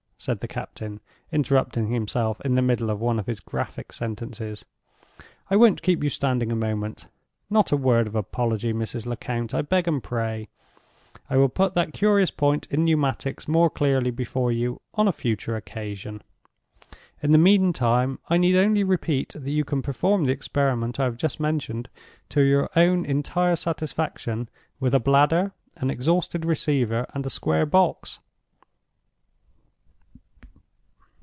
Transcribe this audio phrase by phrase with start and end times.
[0.23, 0.99] said the captain,
[1.31, 4.63] interrupting himself in the middle of one of his graphic sentences.
[5.49, 7.07] "I won't keep you standing a moment.
[7.49, 9.07] Not a word of apology, Mrs.
[9.07, 10.47] Lecount, I beg and pray!
[11.27, 15.55] I will put that curious point in Pneumatics more clearly before you on a future
[15.55, 16.21] occasion.
[17.23, 21.17] In the meantime I need only repeat that you can perform the experiment I have
[21.17, 21.89] just mentioned
[22.29, 24.49] to your own entire satisfaction
[24.79, 28.19] with a bladder, an exhausted receiver, and a square box.